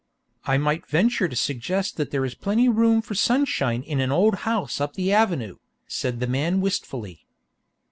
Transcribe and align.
"Might 0.47 0.83
I 0.85 0.89
venture 0.89 1.27
to 1.27 1.35
suggest 1.35 1.95
that 1.97 2.09
there 2.09 2.25
is 2.25 2.33
plenty 2.33 2.65
of 2.65 2.75
room 2.75 3.03
for 3.03 3.13
sunshine 3.13 3.83
in 3.83 3.99
an 4.01 4.11
old 4.11 4.33
house 4.49 4.81
up 4.81 4.95
the 4.95 5.11
Avenue," 5.13 5.57
said 5.85 6.19
the 6.19 6.25
man 6.25 6.59
wistfully. 6.59 7.27